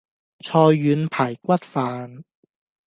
[0.39, 2.23] 菜遠排骨飯